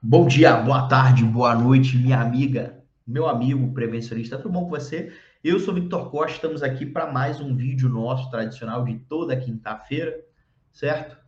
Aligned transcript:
Bom 0.00 0.28
dia, 0.28 0.56
boa 0.56 0.86
tarde, 0.86 1.24
boa 1.24 1.56
noite, 1.56 1.98
minha 1.98 2.20
amiga, 2.20 2.84
meu 3.04 3.26
amigo 3.26 3.74
prevencionista, 3.74 4.36
tudo 4.36 4.52
bom 4.52 4.62
com 4.62 4.70
você? 4.70 5.12
Eu 5.42 5.58
sou 5.58 5.74
Victor 5.74 6.08
Costa, 6.08 6.36
estamos 6.36 6.62
aqui 6.62 6.86
para 6.86 7.10
mais 7.10 7.40
um 7.40 7.56
vídeo 7.56 7.88
nosso 7.88 8.30
tradicional 8.30 8.84
de 8.84 8.96
toda 8.96 9.36
quinta-feira, 9.36 10.16
certo? 10.70 11.18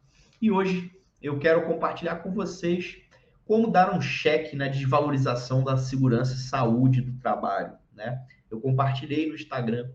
E 0.40 0.52
hoje 0.52 0.88
eu 1.20 1.36
quero 1.40 1.66
compartilhar 1.66 2.16
com 2.18 2.30
vocês 2.30 2.96
como 3.44 3.72
dar 3.72 3.92
um 3.92 4.00
cheque 4.00 4.54
na 4.54 4.68
desvalorização 4.68 5.64
da 5.64 5.76
segurança 5.76 6.34
e 6.34 6.38
saúde 6.38 7.00
do 7.00 7.18
trabalho, 7.18 7.72
né? 7.92 8.22
Eu 8.48 8.60
compartilhei 8.60 9.28
no 9.28 9.34
Instagram 9.34 9.90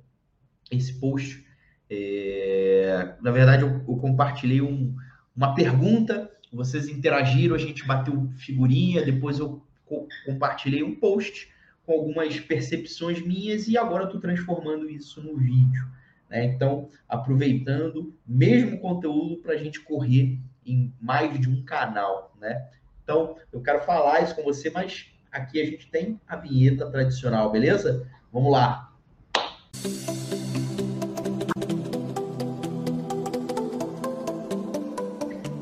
esse 0.70 1.00
post. 1.00 1.46
É... 1.90 3.16
Na 3.22 3.32
verdade, 3.32 3.64
eu, 3.64 3.70
eu 3.70 3.96
compartilhei 3.96 4.62
um, 4.62 4.94
uma 5.34 5.56
pergunta, 5.56 6.30
vocês 6.56 6.88
interagiram, 6.88 7.56
a 7.56 7.60
gente 7.60 7.86
bateu 7.86 8.30
figurinha, 8.38 9.04
depois 9.04 9.40
eu 9.40 9.62
co 9.86 10.08
compartilhei 10.26 10.82
um 10.82 10.96
post 10.96 11.54
com 11.86 11.94
algumas 11.94 12.40
percepções 12.40 13.22
minhas 13.22 13.68
e 13.68 13.78
agora 13.78 14.06
estou 14.06 14.20
transformando 14.20 14.90
isso 14.90 15.22
no 15.22 15.38
vídeo. 15.38 15.86
Né? 16.30 16.46
Então, 16.46 16.90
aproveitando 17.08 18.16
mesmo 18.26 18.80
conteúdo 18.80 19.38
para 19.38 19.54
a 19.54 19.58
gente 19.58 19.80
correr 19.82 20.40
em 20.66 20.92
mais 21.00 21.40
de 21.40 21.48
um 21.48 21.64
canal. 21.64 22.36
Né? 22.40 22.68
Então, 23.04 23.38
eu 23.52 23.62
quero 23.62 23.82
falar 23.82 24.24
isso 24.24 24.36
com 24.36 24.44
você, 24.44 24.72
mas 24.72 25.08
aqui 25.32 25.62
a 25.62 25.66
gente 25.66 25.92
tem 25.92 26.20
a 26.28 26.36
vinheta 26.36 26.90
tradicional, 26.90 27.52
beleza? 27.52 28.10
Vamos 28.32 28.52
lá! 28.52 28.92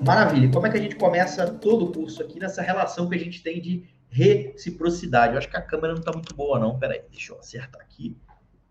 Maravilha. 0.05 0.51
Como 0.51 0.67
é 0.67 0.69
que 0.69 0.77
a 0.77 0.81
gente 0.81 0.95
começa 0.95 1.47
todo 1.47 1.85
o 1.85 1.91
curso 1.91 2.21
aqui 2.21 2.37
nessa 2.37 2.61
relação 2.61 3.07
que 3.07 3.15
a 3.15 3.19
gente 3.19 3.41
tem 3.41 3.61
de 3.61 3.85
reciprocidade? 4.09 5.33
Eu 5.33 5.37
acho 5.37 5.49
que 5.49 5.55
a 5.55 5.61
câmera 5.61 5.93
não 5.93 5.99
está 5.99 6.11
muito 6.11 6.35
boa, 6.35 6.59
não. 6.59 6.77
Peraí, 6.77 7.01
deixa 7.09 7.31
eu 7.31 7.39
acertar 7.39 7.81
aqui. 7.81 8.17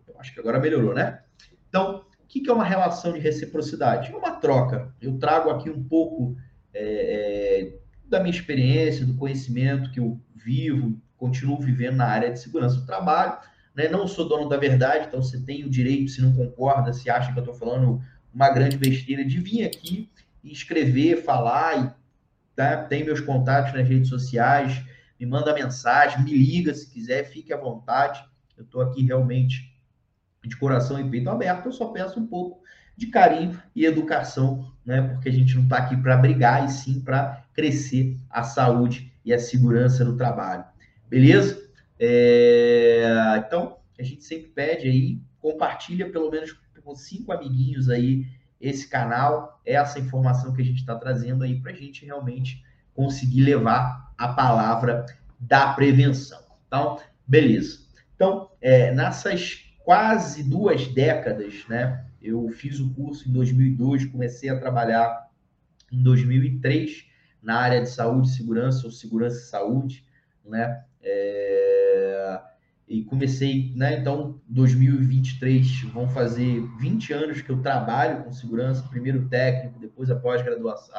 Eu 0.06 0.14
acho 0.20 0.34
que 0.34 0.40
agora 0.40 0.60
melhorou, 0.60 0.94
né? 0.94 1.22
Então, 1.68 2.04
o 2.22 2.26
que 2.26 2.48
é 2.48 2.52
uma 2.52 2.64
relação 2.64 3.12
de 3.12 3.18
reciprocidade? 3.18 4.12
É 4.12 4.16
uma 4.16 4.32
troca. 4.32 4.94
Eu 5.00 5.18
trago 5.18 5.48
aqui 5.48 5.70
um 5.70 5.82
pouco 5.82 6.36
é, 6.74 6.82
é, 6.82 7.78
da 8.06 8.20
minha 8.20 8.34
experiência, 8.34 9.06
do 9.06 9.14
conhecimento 9.14 9.90
que 9.90 10.00
eu 10.00 10.20
vivo, 10.34 11.00
continuo 11.16 11.58
vivendo 11.58 11.96
na 11.96 12.06
área 12.06 12.30
de 12.30 12.38
segurança 12.40 12.76
do 12.76 12.86
trabalho. 12.86 13.38
Né? 13.74 13.88
Não 13.88 14.06
sou 14.06 14.28
dono 14.28 14.50
da 14.50 14.58
verdade, 14.58 15.06
então 15.06 15.22
você 15.22 15.40
tem 15.40 15.64
o 15.64 15.70
direito, 15.70 16.10
se 16.10 16.20
não 16.20 16.34
concorda, 16.34 16.92
se 16.92 17.08
acha 17.08 17.32
que 17.32 17.38
eu 17.38 17.42
estou 17.42 17.54
falando 17.54 18.02
uma 18.34 18.50
grande 18.50 18.76
besteira, 18.76 19.24
de 19.24 19.38
vir 19.40 19.64
aqui 19.64 20.10
escrever, 20.44 21.22
falar, 21.22 21.84
e, 21.84 21.90
tá? 22.56 22.84
tem 22.84 23.04
meus 23.04 23.20
contatos 23.20 23.72
nas 23.72 23.88
redes 23.88 24.08
sociais, 24.08 24.82
me 25.18 25.26
manda 25.26 25.54
mensagem, 25.54 26.24
me 26.24 26.32
liga 26.32 26.74
se 26.74 26.90
quiser, 26.90 27.24
fique 27.24 27.52
à 27.52 27.56
vontade. 27.56 28.24
Eu 28.56 28.64
estou 28.64 28.80
aqui 28.80 29.04
realmente 29.04 29.72
de 30.44 30.56
coração 30.56 30.98
e 30.98 31.08
peito 31.08 31.30
aberto, 31.30 31.66
eu 31.66 31.72
só 31.72 31.86
peço 31.86 32.18
um 32.18 32.26
pouco 32.26 32.60
de 32.96 33.06
carinho 33.06 33.60
e 33.74 33.84
educação, 33.84 34.72
né? 34.84 35.00
Porque 35.02 35.28
a 35.28 35.32
gente 35.32 35.54
não 35.54 35.62
está 35.62 35.78
aqui 35.78 35.96
para 35.96 36.16
brigar, 36.16 36.64
e 36.64 36.68
sim 36.68 37.00
para 37.00 37.44
crescer 37.54 38.16
a 38.28 38.42
saúde 38.42 39.12
e 39.24 39.32
a 39.32 39.38
segurança 39.38 40.04
no 40.04 40.16
trabalho. 40.16 40.64
Beleza? 41.08 41.62
É... 41.98 43.04
Então, 43.46 43.78
a 43.98 44.02
gente 44.02 44.24
sempre 44.24 44.48
pede 44.48 44.88
aí, 44.88 45.20
compartilha 45.40 46.10
pelo 46.10 46.30
menos 46.30 46.52
com 46.82 46.96
cinco 46.96 47.32
amiguinhos 47.32 47.88
aí 47.88 48.26
esse 48.62 48.88
canal, 48.88 49.60
essa 49.66 49.98
informação 49.98 50.54
que 50.54 50.62
a 50.62 50.64
gente 50.64 50.78
está 50.78 50.94
trazendo 50.94 51.42
aí 51.42 51.60
para 51.60 51.72
a 51.72 51.74
gente 51.74 52.06
realmente 52.06 52.64
conseguir 52.94 53.42
levar 53.42 54.14
a 54.16 54.28
palavra 54.28 55.04
da 55.38 55.72
prevenção. 55.72 56.40
Então, 56.68 57.00
beleza. 57.26 57.80
Então, 58.14 58.50
é, 58.60 58.94
nessas 58.94 59.64
quase 59.84 60.44
duas 60.44 60.86
décadas, 60.86 61.66
né? 61.68 62.04
Eu 62.22 62.48
fiz 62.50 62.78
o 62.78 62.94
curso 62.94 63.28
em 63.28 63.32
2002, 63.32 64.06
comecei 64.06 64.48
a 64.48 64.58
trabalhar 64.58 65.28
em 65.90 66.00
2003 66.00 67.04
na 67.42 67.58
área 67.58 67.82
de 67.82 67.90
saúde 67.90 68.28
e 68.28 68.30
segurança, 68.30 68.86
ou 68.86 68.92
segurança 68.92 69.38
e 69.38 69.48
saúde, 69.48 70.04
né? 70.44 70.84
É, 71.02 71.61
e 72.92 73.02
comecei, 73.04 73.72
né? 73.74 73.98
Então, 73.98 74.38
2023 74.48 75.84
vão 75.84 76.06
fazer 76.06 76.60
20 76.78 77.12
anos 77.14 77.40
que 77.40 77.48
eu 77.48 77.62
trabalho 77.62 78.22
com 78.22 78.32
segurança, 78.32 78.86
primeiro 78.86 79.28
técnico, 79.30 79.80
depois 79.80 80.10
a 80.10 80.14
pós-graduação. 80.14 80.94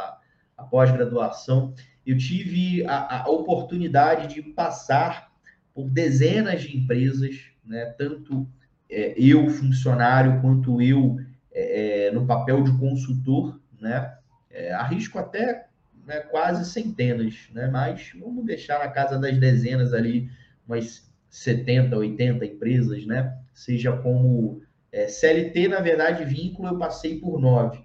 A 0.57 0.63
pós-graduação, 0.63 1.75
eu 2.03 2.17
tive 2.17 2.83
a, 2.85 3.23
a, 3.23 3.29
oportunidade 3.29 4.33
de 4.33 4.41
passar 4.41 5.31
por 5.73 5.87
dezenas 5.87 6.63
de 6.63 6.75
empresas, 6.75 7.35
né? 7.63 7.85
Tanto 7.97 8.47
é, 8.89 9.13
eu 9.15 9.47
funcionário 9.51 10.41
quanto 10.41 10.81
eu 10.81 11.17
é, 11.51 12.07
é 12.07 12.11
no 12.11 12.25
papel 12.25 12.63
de 12.63 12.75
consultor, 12.79 13.59
né? 13.79 14.15
É, 14.49 14.73
arrisco 14.73 15.19
até 15.19 15.67
né, 16.07 16.21
quase 16.21 16.65
centenas, 16.71 17.35
né? 17.53 17.67
Mas 17.67 18.11
vamos 18.19 18.43
deixar 18.45 18.79
na 18.79 18.87
casa 18.87 19.19
das 19.19 19.37
dezenas 19.37 19.93
ali, 19.93 20.29
mas 20.67 21.12
70, 21.33 21.97
80 21.97 22.45
empresas, 22.45 23.07
né? 23.07 23.35
Seja 23.55 23.91
como 23.91 24.61
é, 24.91 25.07
CLT, 25.07 25.67
na 25.67 25.79
verdade, 25.79 26.23
vínculo, 26.23 26.67
eu 26.67 26.77
passei 26.77 27.19
por 27.19 27.41
nove. 27.41 27.83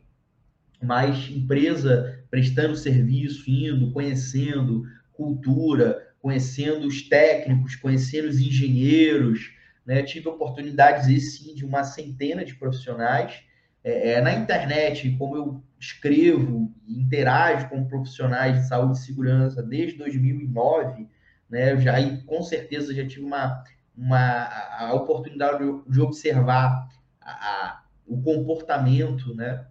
Mas 0.82 1.30
empresa 1.30 2.22
prestando 2.30 2.76
serviço, 2.76 3.50
indo, 3.50 3.90
conhecendo 3.90 4.84
cultura, 5.14 6.12
conhecendo 6.20 6.86
os 6.86 7.08
técnicos, 7.08 7.74
conhecendo 7.74 8.28
os 8.28 8.38
engenheiros, 8.38 9.50
né? 9.86 10.02
Tive 10.02 10.28
oportunidades, 10.28 11.08
esse 11.08 11.38
sim, 11.38 11.54
de 11.54 11.64
uma 11.64 11.84
centena 11.84 12.44
de 12.44 12.54
profissionais. 12.54 13.40
É, 13.82 14.10
é, 14.10 14.20
na 14.20 14.34
internet, 14.34 15.10
como 15.12 15.34
eu 15.34 15.64
escrevo 15.80 16.70
e 16.86 17.00
interajo 17.00 17.70
com 17.70 17.88
profissionais 17.88 18.60
de 18.60 18.68
saúde 18.68 18.98
e 18.98 19.02
segurança 19.02 19.62
desde 19.62 19.96
2009, 19.96 21.08
né? 21.48 21.72
Eu 21.72 21.80
já 21.80 21.94
com 22.26 22.42
certeza 22.42 22.94
já 22.94 23.06
tive 23.06 23.24
uma, 23.24 23.64
uma 23.96 24.44
a 24.78 24.92
oportunidade 24.94 25.58
de, 25.86 26.00
observar 26.00 26.88
a, 27.20 27.30
a, 27.30 27.82
o 28.06 28.20
comportamento, 28.22 29.34
né, 29.34 29.66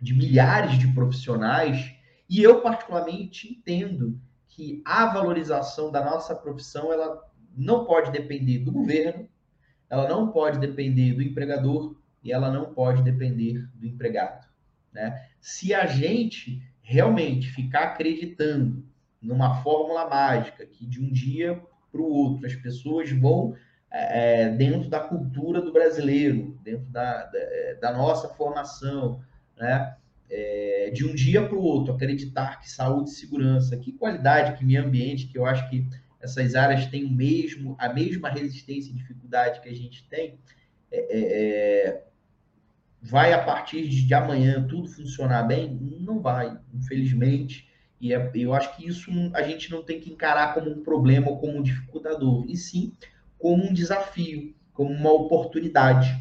de 0.00 0.14
milhares 0.14 0.78
de 0.78 0.88
profissionais 0.88 1.94
e 2.28 2.42
eu 2.42 2.60
particularmente 2.60 3.48
entendo 3.48 4.20
que 4.48 4.82
a 4.84 5.06
valorização 5.06 5.90
da 5.90 6.04
nossa 6.04 6.34
profissão 6.34 6.92
ela 6.92 7.22
não 7.56 7.84
pode 7.84 8.10
depender 8.10 8.58
do 8.58 8.72
governo, 8.72 9.28
ela 9.88 10.08
não 10.08 10.30
pode 10.30 10.58
depender 10.58 11.14
do 11.14 11.22
empregador 11.22 11.96
e 12.22 12.32
ela 12.32 12.50
não 12.50 12.72
pode 12.72 13.02
depender 13.02 13.68
do 13.74 13.86
empregado. 13.86 14.46
Né? 14.92 15.28
Se 15.40 15.74
a 15.74 15.86
gente 15.86 16.62
realmente 16.80 17.48
ficar 17.48 17.84
acreditando 17.84 18.86
numa 19.24 19.62
fórmula 19.62 20.08
mágica 20.08 20.66
que 20.66 20.86
de 20.86 21.00
um 21.00 21.10
dia 21.10 21.60
para 21.90 22.00
o 22.00 22.10
outro 22.10 22.46
as 22.46 22.54
pessoas 22.54 23.10
vão 23.10 23.54
é, 23.90 24.42
é, 24.42 24.48
dentro 24.48 24.88
da 24.88 24.98
cultura 24.98 25.60
do 25.60 25.72
brasileiro, 25.72 26.58
dentro 26.62 26.86
da, 26.86 27.26
da, 27.26 27.38
é, 27.38 27.74
da 27.80 27.92
nossa 27.92 28.28
formação, 28.28 29.22
né? 29.56 29.96
É, 30.28 30.90
de 30.92 31.06
um 31.06 31.14
dia 31.14 31.46
para 31.46 31.56
o 31.56 31.62
outro 31.62 31.94
acreditar 31.94 32.58
que 32.58 32.68
saúde 32.68 33.10
e 33.10 33.14
segurança, 33.14 33.76
que 33.76 33.92
qualidade, 33.92 34.58
que 34.58 34.64
meio 34.64 34.82
ambiente, 34.84 35.26
que 35.26 35.38
eu 35.38 35.46
acho 35.46 35.68
que 35.70 35.86
essas 36.20 36.54
áreas 36.54 36.86
têm 36.86 37.04
o 37.04 37.10
mesmo, 37.10 37.76
a 37.78 37.92
mesma 37.92 38.30
resistência 38.30 38.90
e 38.90 38.94
dificuldade 38.94 39.60
que 39.60 39.68
a 39.68 39.74
gente 39.74 40.08
tem, 40.08 40.38
é, 40.90 41.18
é, 41.20 42.04
vai 43.00 43.32
a 43.32 43.44
partir 43.44 43.86
de 43.86 44.14
amanhã 44.14 44.66
tudo 44.66 44.88
funcionar 44.88 45.42
bem? 45.44 45.78
Não 46.00 46.20
vai, 46.20 46.58
infelizmente. 46.72 47.68
E 48.04 48.12
é, 48.12 48.30
eu 48.34 48.52
acho 48.52 48.76
que 48.76 48.86
isso 48.86 49.10
a 49.32 49.40
gente 49.40 49.70
não 49.70 49.82
tem 49.82 49.98
que 49.98 50.12
encarar 50.12 50.52
como 50.52 50.70
um 50.70 50.82
problema 50.82 51.30
ou 51.30 51.38
como 51.38 51.56
um 51.56 51.62
dificultador, 51.62 52.44
e 52.46 52.54
sim 52.54 52.92
como 53.38 53.64
um 53.64 53.72
desafio, 53.72 54.54
como 54.74 54.92
uma 54.92 55.10
oportunidade. 55.10 56.14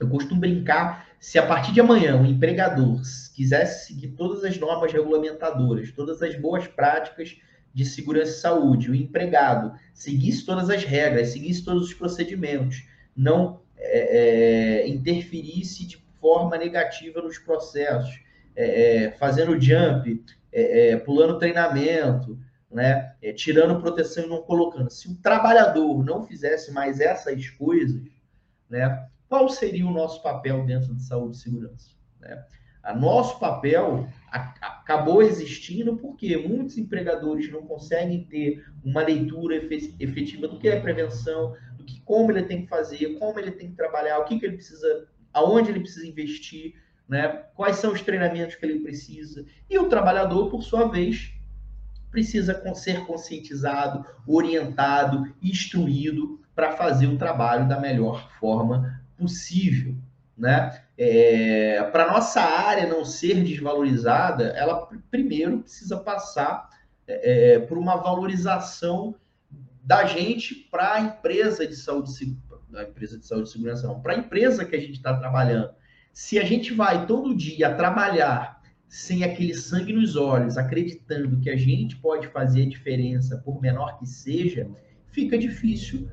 Eu 0.00 0.08
costumo 0.08 0.40
brincar, 0.40 1.06
se 1.20 1.38
a 1.38 1.46
partir 1.46 1.70
de 1.70 1.80
amanhã 1.80 2.20
o 2.20 2.26
empregador 2.26 3.00
quisesse 3.32 3.86
seguir 3.86 4.08
todas 4.08 4.42
as 4.42 4.58
normas 4.58 4.92
regulamentadoras, 4.92 5.92
todas 5.92 6.20
as 6.20 6.34
boas 6.34 6.66
práticas 6.66 7.36
de 7.72 7.84
segurança 7.84 8.32
e 8.32 8.40
saúde, 8.40 8.90
o 8.90 8.94
empregado 8.94 9.72
seguisse 9.92 10.44
todas 10.44 10.68
as 10.68 10.82
regras, 10.82 11.28
seguisse 11.28 11.64
todos 11.64 11.84
os 11.84 11.94
procedimentos, 11.94 12.88
não 13.16 13.60
é, 13.76 14.82
é, 14.82 14.88
interferisse 14.88 15.86
de 15.86 15.96
forma 16.20 16.56
negativa 16.56 17.22
nos 17.22 17.38
processos, 17.38 18.18
é, 18.56 19.04
é 19.04 19.10
fazendo 19.12 19.60
jump, 19.60 20.24
é, 20.54 20.90
é, 20.90 20.96
pulando 20.96 21.38
treinamento, 21.38 22.38
né? 22.70 23.14
É, 23.20 23.32
tirando 23.32 23.80
proteção 23.80 24.24
e 24.24 24.28
não 24.28 24.42
colocando. 24.42 24.90
Se 24.90 25.08
o 25.08 25.16
trabalhador 25.16 26.04
não 26.04 26.22
fizesse 26.22 26.72
mais 26.72 27.00
essas 27.00 27.50
coisas, 27.50 28.00
né? 28.70 29.08
Qual 29.28 29.48
seria 29.48 29.86
o 29.86 29.92
nosso 29.92 30.22
papel 30.22 30.64
dentro 30.64 30.94
de 30.94 31.02
saúde 31.02 31.36
e 31.36 31.40
segurança? 31.40 31.90
Né? 32.20 32.44
A 32.84 32.94
nosso 32.94 33.40
papel 33.40 34.06
acabou 34.30 35.22
existindo 35.22 35.96
porque 35.96 36.36
muitos 36.36 36.76
empregadores 36.76 37.50
não 37.50 37.62
conseguem 37.62 38.24
ter 38.24 38.64
uma 38.84 39.02
leitura 39.02 39.56
efetiva 39.56 40.46
do 40.46 40.58
que 40.58 40.68
é 40.68 40.78
prevenção, 40.78 41.56
do 41.76 41.84
que 41.84 42.00
como 42.02 42.30
ele 42.30 42.42
tem 42.42 42.62
que 42.62 42.68
fazer, 42.68 43.18
como 43.18 43.40
ele 43.40 43.52
tem 43.52 43.70
que 43.70 43.76
trabalhar, 43.76 44.18
o 44.18 44.24
que, 44.24 44.38
que 44.38 44.44
ele 44.44 44.56
precisa, 44.56 45.08
aonde 45.32 45.70
ele 45.70 45.80
precisa 45.80 46.06
investir, 46.06 46.74
né? 47.08 47.44
Quais 47.54 47.76
são 47.76 47.92
os 47.92 48.00
treinamentos 48.00 48.56
que 48.56 48.64
ele 48.64 48.80
precisa? 48.80 49.44
E 49.68 49.78
o 49.78 49.88
trabalhador, 49.88 50.50
por 50.50 50.62
sua 50.62 50.88
vez, 50.88 51.32
precisa 52.10 52.62
ser 52.74 53.04
conscientizado, 53.06 54.06
orientado, 54.26 55.34
instruído 55.42 56.40
para 56.54 56.76
fazer 56.76 57.06
o 57.08 57.18
trabalho 57.18 57.68
da 57.68 57.80
melhor 57.80 58.30
forma 58.38 59.02
possível, 59.18 59.96
né? 60.36 60.80
É, 60.96 61.82
para 61.90 62.12
nossa 62.12 62.40
área 62.40 62.86
não 62.86 63.04
ser 63.04 63.42
desvalorizada, 63.42 64.44
ela 64.50 64.88
primeiro 65.10 65.58
precisa 65.58 65.96
passar 65.96 66.70
é, 67.06 67.54
é 67.54 67.58
por 67.58 67.76
uma 67.76 67.96
valorização 67.96 69.16
da 69.82 70.04
gente 70.06 70.54
para 70.54 70.94
a 70.94 71.00
empresa 71.00 71.66
de 71.66 71.74
saúde, 71.74 72.38
da 72.70 72.84
empresa 72.84 73.18
de 73.18 73.26
saúde 73.26 73.48
e 73.48 73.52
segurança 73.52 73.92
para 73.96 74.14
a 74.14 74.18
empresa 74.18 74.64
que 74.64 74.76
a 74.76 74.80
gente 74.80 74.94
está 74.94 75.14
trabalhando. 75.18 75.70
Se 76.14 76.38
a 76.38 76.44
gente 76.44 76.72
vai 76.72 77.06
todo 77.06 77.34
dia 77.34 77.74
trabalhar 77.74 78.62
sem 78.88 79.24
aquele 79.24 79.52
sangue 79.52 79.92
nos 79.92 80.14
olhos, 80.14 80.56
acreditando 80.56 81.40
que 81.40 81.50
a 81.50 81.56
gente 81.56 81.96
pode 81.96 82.28
fazer 82.28 82.62
a 82.62 82.68
diferença, 82.68 83.38
por 83.38 83.60
menor 83.60 83.98
que 83.98 84.06
seja, 84.06 84.70
fica 85.10 85.36
difícil 85.36 86.08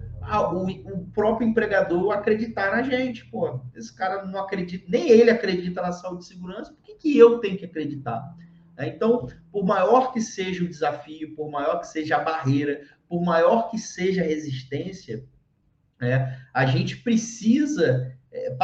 o, 0.92 1.06
próprio 1.14 1.48
empregador 1.48 2.12
acreditar 2.12 2.72
na 2.72 2.82
gente. 2.82 3.24
Pô, 3.28 3.62
esse 3.76 3.96
cara 3.96 4.26
não 4.26 4.40
acredita, 4.40 4.86
nem 4.90 5.08
ele 5.08 5.30
acredita 5.30 5.84
na 5.84 5.92
saúde 5.92 6.24
e 6.24 6.28
segurança, 6.28 6.74
por 6.74 6.82
que, 6.82 6.96
que 6.96 7.16
eu 7.16 7.38
tenho 7.38 7.58
que 7.58 7.66
acreditar? 7.66 8.36
É, 8.78 8.88
então, 8.88 9.28
por 9.52 9.64
maior 9.64 10.12
que 10.12 10.20
seja 10.20 10.64
o 10.64 10.68
desafio, 10.68 11.36
por 11.36 11.52
maior 11.52 11.80
que 11.80 11.88
seja 11.88 12.16
a 12.16 12.24
barreira, 12.24 12.82
por 13.08 13.24
maior 13.24 13.70
que 13.70 13.78
seja 13.78 14.24
a 14.24 14.26
resistência, 14.26 15.24
é, 16.02 16.36
a 16.52 16.66
gente 16.66 16.98
precisa 16.98 18.11
é, 18.32 18.56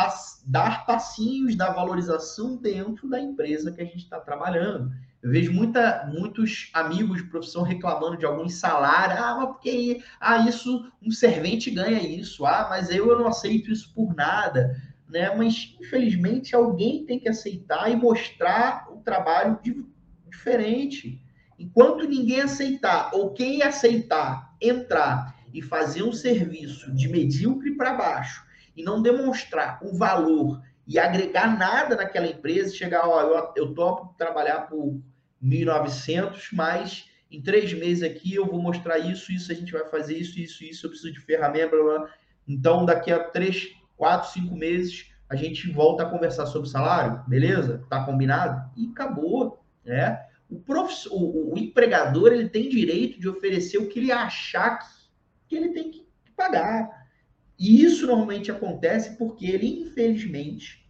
dar 0.45 0.85
passinhos 0.85 1.55
da 1.55 1.71
valorização 1.71 2.55
dentro 2.55 3.09
da 3.09 3.19
empresa 3.19 3.71
que 3.71 3.81
a 3.81 3.85
gente 3.85 4.03
está 4.03 4.19
trabalhando. 4.19 4.91
Eu 5.21 5.31
vejo 5.31 5.51
muita, 5.51 6.09
muitos 6.13 6.69
amigos 6.73 7.17
de 7.17 7.29
profissão 7.29 7.63
reclamando 7.63 8.17
de 8.17 8.25
algum 8.25 8.47
salário. 8.47 9.21
Ah, 9.21 9.35
mas 9.35 9.47
porque 9.49 10.01
ah, 10.19 10.47
isso, 10.47 10.89
um 11.01 11.11
servente 11.11 11.69
ganha 11.69 12.01
isso. 12.01 12.45
Ah, 12.45 12.67
mas 12.69 12.89
eu, 12.89 13.09
eu 13.09 13.19
não 13.19 13.27
aceito 13.27 13.71
isso 13.71 13.93
por 13.93 14.15
nada. 14.15 14.75
Né? 15.09 15.33
Mas, 15.35 15.75
infelizmente, 15.81 16.55
alguém 16.55 17.05
tem 17.05 17.19
que 17.19 17.27
aceitar 17.27 17.91
e 17.91 17.95
mostrar 17.95 18.87
o 18.91 18.97
trabalho 18.97 19.59
de, 19.61 19.85
diferente. 20.29 21.21
Enquanto 21.57 22.07
ninguém 22.07 22.41
aceitar, 22.41 23.09
ou 23.13 23.33
quem 23.33 23.63
aceitar 23.63 24.55
entrar 24.61 25.35
e 25.53 25.61
fazer 25.61 26.03
um 26.03 26.13
serviço 26.13 26.93
de 26.93 27.07
medíocre 27.09 27.75
para 27.75 27.93
baixo, 27.93 28.46
e 28.77 28.83
não 28.83 29.01
demonstrar 29.01 29.79
o 29.81 29.97
valor 29.97 30.61
e 30.87 30.97
agregar 30.97 31.57
nada 31.57 31.95
naquela 31.95 32.27
empresa, 32.27 32.73
chegar, 32.73 33.07
ó, 33.07 33.21
eu, 33.21 33.53
eu 33.57 33.73
topo 33.73 34.15
trabalhar 34.17 34.69
por 34.69 35.01
1.900, 35.43 36.49
mas 36.53 37.09
em 37.29 37.41
três 37.41 37.73
meses 37.73 38.03
aqui 38.03 38.35
eu 38.35 38.45
vou 38.45 38.61
mostrar 38.61 38.97
isso, 38.99 39.31
isso, 39.31 39.51
a 39.51 39.55
gente 39.55 39.73
vai 39.73 39.85
fazer 39.89 40.17
isso, 40.17 40.39
isso, 40.39 40.63
isso, 40.63 40.85
eu 40.85 40.91
preciso 40.91 41.11
de 41.11 41.19
ferramenta, 41.19 41.75
blá, 41.75 41.99
blá. 41.99 42.09
Então, 42.47 42.85
daqui 42.85 43.11
a 43.11 43.21
três, 43.21 43.75
quatro, 43.97 44.31
cinco 44.31 44.55
meses, 44.55 45.11
a 45.29 45.35
gente 45.35 45.69
volta 45.69 46.03
a 46.03 46.09
conversar 46.09 46.45
sobre 46.45 46.69
salário, 46.69 47.21
beleza? 47.27 47.83
Tá 47.89 48.05
combinado? 48.05 48.71
E 48.77 48.87
acabou, 48.87 49.61
né? 49.83 50.25
O, 50.49 50.57
prof... 50.57 51.09
o, 51.11 51.53
o 51.53 51.57
empregador, 51.57 52.31
ele 52.31 52.47
tem 52.47 52.69
direito 52.69 53.19
de 53.19 53.27
oferecer 53.27 53.77
o 53.77 53.89
que 53.89 53.99
ele 53.99 54.11
achar 54.13 54.79
que, 54.79 54.87
que 55.49 55.55
ele 55.57 55.73
tem 55.73 55.91
que 55.91 56.07
pagar. 56.37 56.96
E 57.57 57.83
isso 57.83 58.05
normalmente 58.05 58.51
acontece 58.51 59.17
porque 59.17 59.45
ele, 59.45 59.81
infelizmente, 59.81 60.87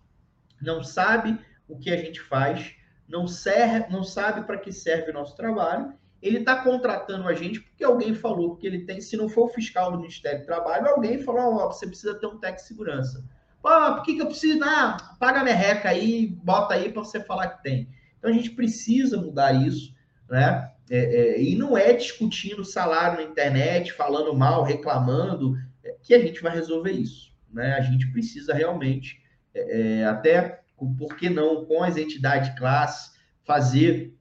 não 0.62 0.84
sabe 0.84 1.40
o 1.68 1.78
que 1.78 1.90
a 1.90 1.98
gente 1.98 2.20
faz, 2.20 2.74
não, 3.08 3.28
serve, 3.28 3.90
não 3.90 4.04
sabe 4.04 4.46
para 4.46 4.58
que 4.58 4.72
serve 4.72 5.12
o 5.12 5.14
nosso 5.14 5.36
trabalho. 5.36 5.94
Ele 6.22 6.40
está 6.40 6.64
contratando 6.64 7.28
a 7.28 7.34
gente 7.34 7.62
porque 7.62 7.84
alguém 7.84 8.14
falou 8.14 8.56
que 8.56 8.66
ele 8.66 8.86
tem, 8.86 9.00
se 9.00 9.16
não 9.16 9.30
for 9.30 9.46
o 9.46 9.54
fiscal 9.54 9.92
do 9.92 10.00
Ministério 10.00 10.42
do 10.42 10.46
Trabalho, 10.46 10.88
alguém 10.88 11.22
falou: 11.22 11.56
oh, 11.56 11.72
você 11.72 11.88
precisa 11.88 12.16
ter 12.16 12.26
um 12.26 12.38
técnico 12.38 12.64
de 12.64 12.68
segurança. 12.68 13.24
Pô, 13.62 13.70
por 13.96 14.04
que, 14.04 14.16
que 14.16 14.22
eu 14.22 14.28
preciso? 14.28 14.64
Ah, 14.64 15.16
paga 15.20 15.42
a 15.42 15.44
merreca 15.44 15.90
aí, 15.90 16.28
bota 16.28 16.74
aí 16.74 16.92
para 16.92 17.04
você 17.04 17.20
falar 17.20 17.50
que 17.50 17.64
tem. 17.64 17.90
Então 18.18 18.32
a 18.32 18.34
gente 18.34 18.50
precisa 18.52 19.18
mudar 19.22 19.54
isso, 19.54 19.94
né? 20.30 20.72
É, 20.90 20.98
é, 20.98 21.42
e 21.42 21.56
não 21.56 21.78
é 21.78 21.94
discutindo 21.94 22.64
salário 22.64 23.18
na 23.18 23.30
internet, 23.30 23.92
falando 23.92 24.34
mal, 24.34 24.64
reclamando, 24.64 25.58
que 26.02 26.14
a 26.14 26.20
gente 26.20 26.42
vai 26.42 26.54
resolver 26.54 26.92
isso. 26.92 27.32
Né? 27.52 27.74
A 27.74 27.82
gente 27.82 28.12
precisa 28.12 28.54
realmente, 28.54 29.22
é, 29.54 30.00
é 30.00 30.06
até, 30.06 30.62
por 30.98 31.16
que 31.16 31.30
não, 31.30 31.66
com 31.66 31.84
as 31.84 31.98
entidades 31.98 32.50
de 32.50 32.58
classe, 32.58 33.12
fazer 33.46 34.14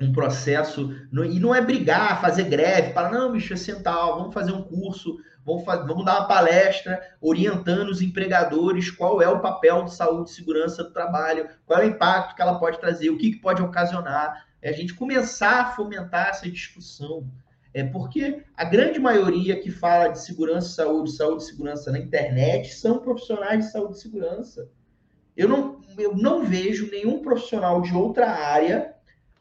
um 0.00 0.12
processo, 0.12 0.94
e 1.12 1.40
não 1.40 1.54
é 1.54 1.60
brigar, 1.60 2.20
fazer 2.20 2.44
greve, 2.44 2.92
para 2.92 3.10
não, 3.10 3.32
bicho, 3.32 3.52
é 3.52 3.56
sentar, 3.56 4.06
vamos 4.06 4.32
fazer 4.32 4.52
um 4.52 4.62
curso, 4.62 5.18
vamos, 5.44 5.64
fazer, 5.64 5.86
vamos 5.88 6.04
dar 6.04 6.20
uma 6.20 6.28
palestra 6.28 7.00
orientando 7.20 7.88
os 7.88 8.00
empregadores 8.00 8.92
qual 8.92 9.20
é 9.20 9.28
o 9.28 9.40
papel 9.40 9.84
de 9.84 9.94
saúde 9.94 10.30
e 10.30 10.34
segurança 10.34 10.84
do 10.84 10.92
trabalho, 10.92 11.48
qual 11.66 11.80
é 11.80 11.86
o 11.86 11.88
impacto 11.88 12.36
que 12.36 12.42
ela 12.42 12.60
pode 12.60 12.78
trazer, 12.78 13.10
o 13.10 13.18
que, 13.18 13.32
que 13.32 13.40
pode 13.40 13.60
ocasionar, 13.60 14.46
é 14.62 14.70
a 14.70 14.72
gente 14.72 14.94
começar 14.94 15.62
a 15.62 15.70
fomentar 15.72 16.28
essa 16.28 16.48
discussão, 16.48 17.28
é 17.74 17.84
porque 17.84 18.42
a 18.56 18.64
grande 18.64 18.98
maioria 18.98 19.60
que 19.60 19.70
fala 19.70 20.08
de 20.08 20.22
segurança, 20.22 20.68
saúde, 20.68 21.12
saúde 21.12 21.42
e 21.42 21.46
segurança 21.46 21.90
na 21.90 21.98
internet 21.98 22.74
são 22.74 22.98
profissionais 22.98 23.66
de 23.66 23.72
saúde 23.72 23.96
e 23.96 24.00
segurança. 24.00 24.68
Eu 25.36 25.48
não, 25.48 25.80
eu 25.96 26.16
não 26.16 26.44
vejo 26.44 26.90
nenhum 26.90 27.20
profissional 27.20 27.80
de 27.80 27.94
outra 27.94 28.28
área, 28.28 28.94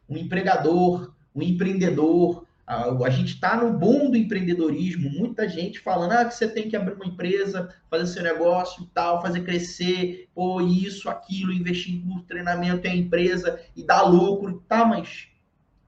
um 0.07 0.17
empregador, 0.17 1.13
um 1.33 1.41
empreendedor. 1.41 2.45
A, 2.65 2.91
a 2.91 3.09
gente 3.09 3.35
está 3.35 3.55
no 3.55 3.77
boom 3.77 4.11
do 4.11 4.17
empreendedorismo, 4.17 5.09
muita 5.09 5.47
gente 5.47 5.79
falando 5.79 6.11
ah, 6.11 6.25
que 6.25 6.35
você 6.35 6.47
tem 6.47 6.69
que 6.69 6.75
abrir 6.75 6.95
uma 6.95 7.05
empresa, 7.05 7.73
fazer 7.89 8.05
seu 8.07 8.23
negócio 8.23 8.83
e 8.83 8.87
tal, 8.87 9.21
fazer 9.21 9.43
crescer, 9.43 10.27
pô, 10.35 10.61
isso, 10.61 11.09
aquilo, 11.09 11.53
investir 11.53 11.95
em 11.95 12.19
treinamento 12.27 12.85
em 12.85 12.99
empresa 12.99 13.59
e 13.75 13.83
dar 13.83 14.01
lucro, 14.01 14.63
tá, 14.67 14.85
mas 14.85 15.29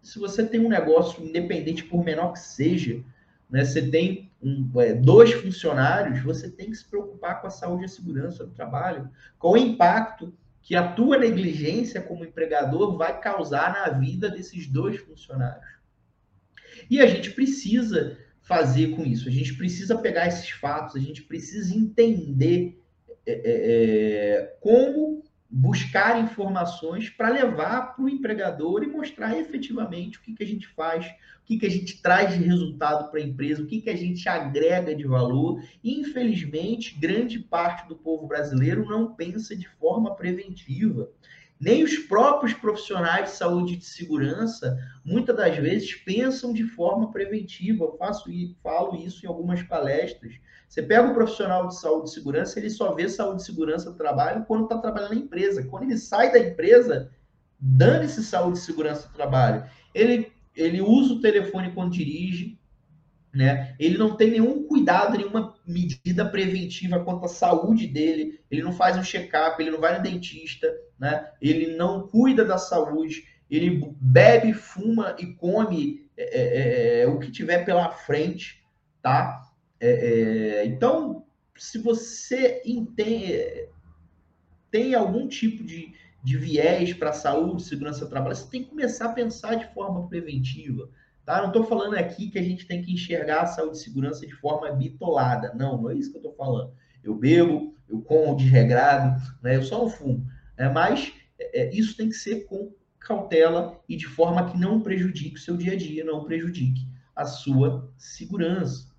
se 0.10 0.18
você 0.18 0.44
tem 0.44 0.60
um 0.60 0.70
negócio 0.70 1.24
independente, 1.24 1.84
por 1.84 2.04
menor 2.04 2.34
que 2.34 2.40
seja, 2.40 3.04
né, 3.50 3.64
você 3.64 3.90
tem 3.90 4.32
um, 4.42 4.68
é, 4.80 4.94
dois 4.94 5.32
funcionários, 5.34 6.22
você 6.24 6.50
tem 6.50 6.72
que 6.72 6.78
se 6.78 6.86
preocupar 6.86 7.40
com 7.40 7.48
a 7.48 7.52
saúde 7.52 7.84
e 7.84 7.86
a 7.86 7.90
segurança 7.90 8.44
do 8.44 8.52
trabalho, 8.52 9.10
com 9.38 9.52
o 9.52 9.58
impacto 9.58 10.34
que 10.64 10.76
a 10.76 10.92
tua 10.94 11.18
negligência 11.18 12.02
como 12.02 12.26
empregador 12.26 12.98
vai 12.98 13.20
causar 13.20 13.74
na 13.74 13.90
vida 13.90 14.30
desses 14.30 14.68
dois 14.68 15.00
funcionários. 15.00 15.78
E 16.90 17.00
a 17.00 17.06
gente 17.06 17.32
precisa 17.32 18.18
fazer 18.42 18.96
com 18.96 19.06
isso, 19.06 19.28
a 19.28 19.32
gente 19.32 19.54
precisa 19.56 19.96
pegar 19.98 20.28
esses 20.28 20.50
fatos, 20.50 20.96
a 20.96 21.00
gente 21.00 21.22
precisa 21.22 21.76
entender 21.76 22.82
é, 23.26 23.34
é, 23.34 24.40
é 24.42 24.58
como 24.60 25.24
buscar 25.50 26.22
informações 26.22 27.10
para 27.10 27.30
levar 27.30 27.96
para 27.96 28.06
o 28.06 28.10
empregador 28.10 28.84
e 28.84 28.88
mostrar 28.88 29.36
efetivamente 29.36 30.18
o 30.18 30.22
que, 30.22 30.34
que 30.34 30.44
a 30.44 30.48
gente 30.48 30.68
faz, 30.68 31.08
o 31.08 31.46
que, 31.46 31.58
que 31.58 31.66
a 31.66 31.72
gente 31.72 32.02
traz 32.02 32.38
de 32.38 32.44
resultado 32.44 33.10
para 33.10 33.20
a 33.20 33.24
empresa, 33.24 33.64
o 33.64 33.66
que, 33.66 33.82
que 33.82 33.90
a 33.90 33.96
gente 33.96 34.30
agrega 34.30 34.94
de 34.94 35.08
valor. 35.08 35.64
Infelizmente, 35.84 36.96
grande 37.00 37.40
parte 37.40 37.88
do 37.88 37.96
povo 37.96 38.28
brasileiro 38.28 38.86
não 38.86 39.16
pensa 39.16 39.56
de 39.56 39.68
forma 39.68 40.16
preventiva. 40.16 41.10
Nem 41.60 41.84
os 41.84 41.98
próprios 41.98 42.54
profissionais 42.54 43.32
de 43.32 43.36
saúde 43.36 43.74
e 43.74 43.78
de 43.78 43.86
segurança, 43.86 44.78
muitas 45.04 45.36
das 45.36 45.58
vezes, 45.58 45.94
pensam 45.94 46.54
de 46.54 46.64
forma 46.64 47.12
preventiva. 47.12 47.84
Eu 47.84 47.98
faço 47.98 48.32
e 48.32 48.56
falo 48.64 48.96
isso 48.96 49.26
em 49.26 49.28
algumas 49.28 49.62
palestras. 49.64 50.36
Você 50.70 50.82
pega 50.82 51.10
um 51.10 51.14
profissional 51.14 51.68
de 51.68 51.78
saúde 51.78 52.10
e 52.10 52.14
segurança, 52.14 52.60
ele 52.60 52.70
só 52.70 52.94
vê 52.94 53.10
saúde 53.10 53.42
e 53.42 53.46
segurança 53.46 53.92
do 53.92 53.98
trabalho 53.98 54.46
quando 54.46 54.64
está 54.64 54.78
trabalhando 54.78 55.16
na 55.16 55.20
empresa. 55.20 55.66
Quando 55.66 55.84
ele 55.84 55.98
sai 55.98 56.32
da 56.32 56.40
empresa, 56.40 57.12
dane-se 57.60 58.24
saúde 58.24 58.60
e 58.60 58.62
segurança 58.62 59.10
do 59.10 59.14
trabalho. 59.14 59.66
Ele, 59.94 60.32
ele 60.56 60.80
usa 60.80 61.16
o 61.16 61.22
telefone 61.22 61.74
quando 61.74 61.92
dirige, 61.92 62.58
né? 63.34 63.76
Ele 63.78 63.98
não 63.98 64.16
tem 64.16 64.32
nenhum 64.32 64.64
cuidado, 64.64 65.18
nenhuma 65.18 65.56
medida 65.68 66.24
preventiva 66.24 67.04
quanto 67.04 67.26
à 67.26 67.28
saúde 67.28 67.86
dele. 67.86 68.40
Ele 68.50 68.64
não 68.64 68.72
faz 68.72 68.96
um 68.96 69.04
check-up, 69.04 69.62
ele 69.62 69.72
não 69.72 69.82
vai 69.82 69.98
no 69.98 70.04
dentista, 70.04 70.68
né? 71.00 71.32
Ele 71.42 71.76
não 71.76 72.08
cuida 72.08 72.44
da 72.44 72.58
saúde. 72.58 73.26
Ele 73.50 73.96
bebe, 74.00 74.54
fuma 74.54 75.16
e 75.18 75.34
come 75.34 76.08
é, 76.16 76.24
é, 76.24 77.02
é, 77.02 77.08
o 77.08 77.18
que 77.18 77.32
tiver 77.32 77.66
pela 77.66 77.90
frente, 77.92 78.64
tá? 79.02 79.50
É, 79.80 79.90
é, 79.90 80.66
então, 80.66 81.26
se 81.58 81.80
você 81.80 82.62
entende, 82.66 83.70
tem 84.70 84.94
algum 84.94 85.28
tipo 85.28 85.64
de, 85.64 85.94
de 86.24 86.38
viés 86.38 86.94
para 86.94 87.10
a 87.10 87.14
saúde, 87.14 87.64
segurança 87.64 88.06
do 88.06 88.10
trabalho, 88.10 88.36
você 88.36 88.50
tem 88.50 88.64
que 88.64 88.70
começar 88.70 89.06
a 89.06 89.14
pensar 89.14 89.56
de 89.56 89.74
forma 89.74 90.08
preventiva. 90.08 90.90
Tá? 91.26 91.42
Não 91.42 91.48
estou 91.48 91.64
falando 91.64 91.96
aqui 91.96 92.30
que 92.30 92.40
a 92.40 92.44
gente 92.44 92.68
tem 92.68 92.82
que 92.82 92.92
enxergar 92.92 93.42
a 93.42 93.48
saúde 93.48 93.78
e 93.78 93.82
segurança 93.82 94.26
de 94.26 94.34
forma 94.34 94.72
bitolada. 94.72 95.54
Não, 95.54 95.82
não 95.82 95.90
é 95.90 95.96
isso 95.96 96.12
que 96.12 96.18
eu 96.18 96.22
estou 96.22 96.36
falando. 96.36 96.74
Eu 97.04 97.16
bebo, 97.16 97.76
eu 97.88 98.02
como 98.02 98.36
desregrado, 98.36 99.22
né? 99.42 99.56
eu 99.56 99.64
só 99.64 99.78
não 99.78 99.90
fumo. 99.90 100.28
Né? 100.60 100.70
Mas 100.70 101.14
é, 101.40 101.74
isso 101.74 101.96
tem 101.96 102.10
que 102.10 102.16
ser 102.16 102.46
com 102.46 102.74
cautela 103.00 103.80
e 103.88 103.96
de 103.96 104.06
forma 104.06 104.52
que 104.52 104.60
não 104.60 104.82
prejudique 104.82 105.38
o 105.38 105.42
seu 105.42 105.56
dia 105.56 105.72
a 105.72 105.78
dia, 105.78 106.04
não 106.04 106.26
prejudique 106.26 106.86
a 107.16 107.26
sua 107.26 107.90
segurança. 107.98 108.90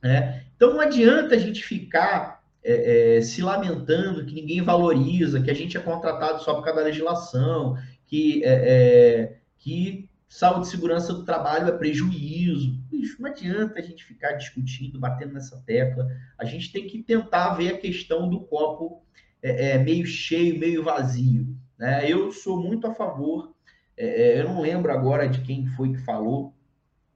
Né? 0.00 0.44
Então 0.54 0.72
não 0.72 0.80
adianta 0.80 1.34
a 1.34 1.38
gente 1.38 1.62
ficar 1.64 2.44
é, 2.62 3.16
é, 3.16 3.20
se 3.20 3.42
lamentando 3.42 4.24
que 4.24 4.34
ninguém 4.34 4.62
valoriza, 4.62 5.42
que 5.42 5.50
a 5.50 5.54
gente 5.54 5.76
é 5.76 5.80
contratado 5.80 6.42
só 6.42 6.54
por 6.54 6.64
causa 6.64 6.80
da 6.80 6.86
legislação, 6.86 7.76
que, 8.06 8.44
é, 8.44 8.52
é 8.52 9.38
que 9.58 10.08
saúde 10.28 10.68
e 10.68 10.70
segurança 10.70 11.12
do 11.12 11.24
trabalho 11.24 11.68
é 11.68 11.72
prejuízo. 11.72 12.72
Bicho, 12.90 13.20
não 13.20 13.30
adianta 13.30 13.78
a 13.78 13.82
gente 13.82 14.04
ficar 14.04 14.32
discutindo, 14.32 14.98
batendo 14.98 15.34
nessa 15.34 15.56
tecla. 15.66 16.08
A 16.38 16.44
gente 16.44 16.72
tem 16.72 16.86
que 16.86 17.02
tentar 17.02 17.54
ver 17.54 17.74
a 17.74 17.78
questão 17.78 18.28
do 18.28 18.40
copo 18.40 19.04
é, 19.42 19.70
é, 19.70 19.78
meio 19.78 20.06
cheio, 20.06 20.58
meio 20.58 20.82
vazio. 20.82 21.46
Né? 21.78 22.10
Eu 22.10 22.32
sou 22.32 22.60
muito 22.60 22.86
a 22.86 22.94
favor, 22.94 23.54
é, 23.96 24.40
eu 24.40 24.44
não 24.44 24.60
lembro 24.60 24.92
agora 24.92 25.28
de 25.28 25.40
quem 25.42 25.66
foi 25.66 25.92
que 25.92 26.04
falou, 26.04 26.54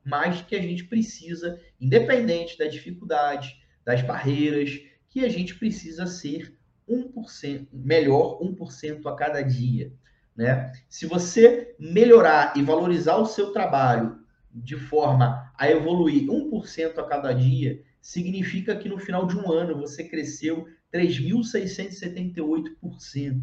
mas 0.05 0.41
que 0.43 0.57
a 0.57 0.62
gente 0.62 0.85
precisa, 0.85 1.61
independente 1.81 2.59
da 2.59 2.67
dificuldade, 2.67 3.61
das 3.85 4.03
barreiras, 4.03 4.81
que 5.09 5.25
a 5.25 5.29
gente 5.29 5.55
precisa 5.57 6.07
ser 6.07 6.57
1%, 6.89 7.69
melhor 7.73 8.41
1% 8.41 9.07
a 9.07 9.15
cada 9.15 9.43
dia. 9.43 9.93
Né? 10.35 10.73
Se 10.89 11.07
você 11.07 11.75
melhorar 11.79 12.55
e 12.57 12.62
valorizar 12.62 13.17
o 13.17 13.27
seu 13.27 13.53
trabalho 13.53 14.19
de 14.53 14.77
forma 14.77 15.53
a 15.57 15.71
evoluir 15.71 16.27
1% 16.27 16.99
a 16.99 17.05
cada 17.05 17.33
dia, 17.33 17.83
significa 18.00 18.75
que 18.77 18.89
no 18.89 18.99
final 18.99 19.27
de 19.27 19.37
um 19.37 19.53
ano 19.53 19.77
você 19.77 20.05
cresceu 20.05 20.67
3.678%. 20.92 23.42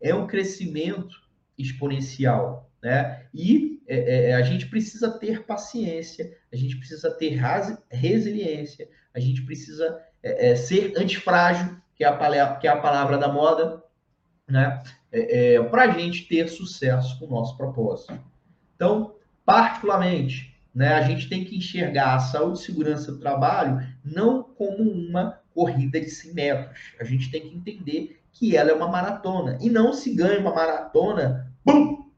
É 0.00 0.14
um 0.14 0.26
crescimento 0.26 1.26
exponencial. 1.58 2.70
Né? 2.82 3.26
E 3.34 3.82
é, 3.86 4.30
é, 4.30 4.34
a 4.34 4.42
gente 4.42 4.66
precisa 4.66 5.10
ter 5.10 5.44
paciência, 5.44 6.36
a 6.52 6.56
gente 6.56 6.76
precisa 6.76 7.10
ter 7.10 7.40
resiliência, 7.90 8.88
a 9.14 9.20
gente 9.20 9.42
precisa 9.42 10.00
é, 10.22 10.50
é, 10.50 10.56
ser 10.56 10.92
antifrágil, 10.96 11.76
que 11.94 12.04
é, 12.04 12.08
a, 12.08 12.56
que 12.56 12.66
é 12.66 12.70
a 12.70 12.80
palavra 12.80 13.16
da 13.16 13.28
moda, 13.28 13.82
né? 14.46 14.82
É, 15.10 15.54
é 15.54 15.62
para 15.62 15.84
a 15.84 15.90
gente 15.90 16.28
ter 16.28 16.48
sucesso 16.48 17.18
com 17.18 17.26
o 17.26 17.30
nosso 17.30 17.56
propósito. 17.56 18.18
Então, 18.74 19.14
particularmente, 19.44 20.54
né, 20.74 20.94
a 20.94 21.02
gente 21.02 21.28
tem 21.28 21.44
que 21.44 21.56
enxergar 21.56 22.16
a 22.16 22.20
saúde 22.20 22.58
e 22.58 22.62
segurança 22.62 23.10
do 23.10 23.18
trabalho 23.18 23.86
não 24.04 24.42
como 24.42 24.82
uma 24.82 25.40
corrida 25.56 25.98
de 25.98 26.10
100 26.10 26.34
metros. 26.34 26.78
A 27.00 27.04
gente 27.04 27.30
tem 27.30 27.40
que 27.40 27.56
entender 27.56 28.20
que 28.30 28.54
ela 28.54 28.70
é 28.70 28.74
uma 28.74 28.88
maratona. 28.88 29.56
E 29.62 29.70
não 29.70 29.94
se 29.94 30.14
ganha 30.14 30.38
uma 30.38 30.54
maratona, 30.54 31.50
bum, 31.64 32.10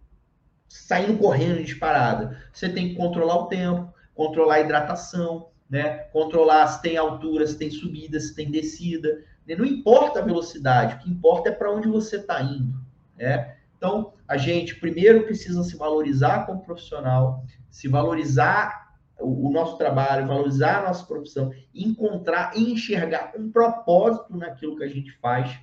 saindo 0.69 1.17
correndo 1.17 1.63
disparada. 1.63 2.43
Você 2.53 2.69
tem 2.69 2.89
que 2.89 2.97
controlar 2.97 3.37
o 3.37 3.47
tempo, 3.47 3.95
controlar 4.13 4.57
a 4.57 4.61
hidratação, 4.61 5.51
né? 5.71 5.99
controlar 6.13 6.67
se 6.67 6.83
tem 6.83 6.97
altura, 6.97 7.47
se 7.47 7.57
tem 7.57 7.71
subida, 7.71 8.19
se 8.19 8.35
tem 8.35 8.51
descida. 8.51 9.23
Não 9.47 9.65
importa 9.65 10.19
a 10.19 10.25
velocidade, 10.25 10.97
o 10.97 10.99
que 10.99 11.11
importa 11.11 11.51
é 11.51 11.53
para 11.53 11.73
onde 11.73 11.87
você 11.87 12.17
está 12.17 12.43
indo. 12.43 12.77
Né? 13.17 13.57
Então, 13.77 14.13
a 14.27 14.37
gente 14.37 14.75
primeiro 14.75 15.23
precisa 15.23 15.63
se 15.63 15.77
valorizar 15.77 16.45
como 16.45 16.61
profissional, 16.61 17.45
se 17.71 17.87
valorizar 17.87 18.88
o, 19.21 19.51
nosso 19.51 19.77
trabalho, 19.77 20.27
valorizar 20.27 20.79
a 20.79 20.89
nossa 20.89 21.05
profissão, 21.05 21.53
encontrar 21.75 22.53
e 22.57 22.73
enxergar 22.73 23.33
um 23.37 23.51
propósito 23.51 24.37
naquilo 24.37 24.77
que 24.77 24.85
a 24.85 24.89
gente 24.89 25.13
faz, 25.21 25.59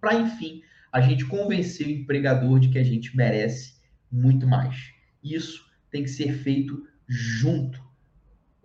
para, 0.00 0.14
enfim, 0.14 0.62
a 0.92 1.00
gente 1.00 1.24
convencer 1.26 1.86
o 1.86 1.90
empregador 1.90 2.60
de 2.60 2.68
que 2.68 2.78
a 2.78 2.84
gente 2.84 3.16
merece 3.16 3.74
muito 4.10 4.46
mais. 4.46 4.76
Isso 5.22 5.66
tem 5.90 6.02
que 6.02 6.10
ser 6.10 6.32
feito 6.32 6.86
junto 7.06 7.82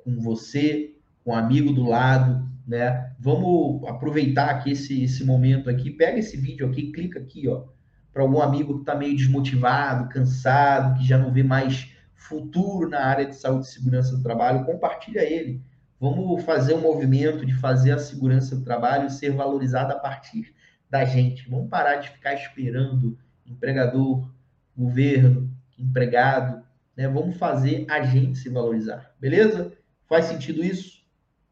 com 0.03 0.19
você, 0.19 0.95
com 1.23 1.31
o 1.31 1.35
amigo 1.35 1.73
do 1.73 1.83
lado, 1.83 2.47
né? 2.67 3.13
Vamos 3.19 3.87
aproveitar 3.87 4.49
aqui 4.49 4.71
esse, 4.71 5.03
esse 5.03 5.23
momento 5.23 5.69
aqui, 5.69 5.89
pega 5.89 6.19
esse 6.19 6.37
vídeo 6.37 6.67
aqui, 6.67 6.91
clica 6.91 7.19
aqui, 7.19 7.47
ó, 7.47 7.65
para 8.11 8.21
algum 8.21 8.41
amigo 8.41 8.75
que 8.75 8.81
está 8.81 8.95
meio 8.95 9.15
desmotivado, 9.15 10.09
cansado, 10.09 10.97
que 10.97 11.05
já 11.05 11.17
não 11.17 11.31
vê 11.31 11.41
mais 11.41 11.92
futuro 12.23 12.89
na 12.89 12.99
área 12.99 13.25
de 13.25 13.35
saúde 13.35 13.67
e 13.67 13.71
segurança 13.71 14.15
do 14.15 14.23
trabalho, 14.23 14.65
compartilha 14.65 15.21
ele. 15.21 15.61
Vamos 15.99 16.43
fazer 16.43 16.73
um 16.73 16.81
movimento 16.81 17.45
de 17.45 17.53
fazer 17.53 17.91
a 17.91 17.99
segurança 17.99 18.55
do 18.55 18.63
trabalho 18.63 19.09
ser 19.09 19.31
valorizada 19.31 19.93
a 19.93 19.99
partir 19.99 20.53
da 20.89 21.05
gente. 21.05 21.49
Vamos 21.49 21.69
parar 21.69 21.95
de 21.97 22.09
ficar 22.09 22.33
esperando 22.33 23.17
empregador, 23.45 24.29
governo, 24.75 25.49
empregado, 25.77 26.63
né? 26.95 27.07
Vamos 27.07 27.37
fazer 27.37 27.85
a 27.89 28.01
gente 28.01 28.37
se 28.37 28.49
valorizar, 28.49 29.13
beleza? 29.19 29.71
Faz 30.07 30.25
sentido 30.25 30.63
isso? 30.63 31.03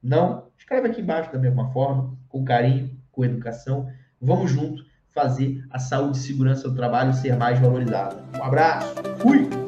Não? 0.02 0.48
Escreve 0.58 0.88
aqui 0.88 1.02
embaixo 1.02 1.32
da 1.32 1.40
mesma 1.40 1.72
forma, 1.72 2.18
com 2.28 2.44
carinho, 2.44 2.98
com 3.12 3.26
educação. 3.26 3.90
Vamos 4.22 4.52
junto 4.52 4.86
fazer 5.10 5.64
a 5.70 5.80
saúde 5.80 6.18
e 6.18 6.22
segurança 6.22 6.70
do 6.70 6.76
trabalho 6.76 7.14
ser 7.14 7.36
mais 7.36 7.60
valorizada. 7.60 8.24
Um 8.38 8.44
abraço, 8.44 8.96
fui! 9.20 9.61